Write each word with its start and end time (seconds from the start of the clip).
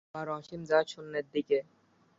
আবার 0.09 0.27
অসীম 0.35 0.61
যায় 0.69 0.85
শূন্যের 0.91 1.25
দিকে। 1.33 1.57